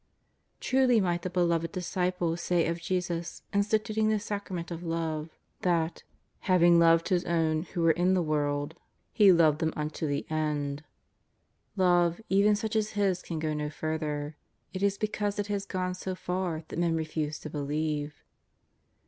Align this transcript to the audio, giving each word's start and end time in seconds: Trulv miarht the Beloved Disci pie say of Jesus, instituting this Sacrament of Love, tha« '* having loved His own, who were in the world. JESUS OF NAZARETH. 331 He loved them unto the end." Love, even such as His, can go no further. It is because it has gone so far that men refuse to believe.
Trulv 0.59 0.99
miarht 0.99 1.21
the 1.21 1.29
Beloved 1.29 1.73
Disci 1.73 2.17
pie 2.17 2.35
say 2.35 2.65
of 2.67 2.81
Jesus, 2.81 3.43
instituting 3.53 4.09
this 4.09 4.25
Sacrament 4.25 4.71
of 4.71 4.81
Love, 4.81 5.37
tha« 5.61 5.91
'* 6.19 6.39
having 6.49 6.79
loved 6.79 7.09
His 7.09 7.23
own, 7.25 7.61
who 7.75 7.83
were 7.83 7.91
in 7.91 8.15
the 8.15 8.23
world. 8.23 8.73
JESUS 9.13 9.31
OF 9.31 9.37
NAZARETH. 9.37 9.37
331 9.37 9.37
He 9.37 9.43
loved 9.45 9.59
them 9.59 9.73
unto 9.79 10.07
the 10.07 10.35
end." 10.35 10.83
Love, 11.75 12.21
even 12.29 12.55
such 12.55 12.75
as 12.75 12.93
His, 12.97 13.21
can 13.21 13.37
go 13.37 13.53
no 13.53 13.69
further. 13.69 14.35
It 14.73 14.81
is 14.81 14.97
because 14.97 15.37
it 15.37 15.45
has 15.53 15.67
gone 15.67 15.93
so 15.93 16.15
far 16.15 16.63
that 16.69 16.79
men 16.79 16.95
refuse 16.95 17.37
to 17.41 17.51
believe. 17.51 18.23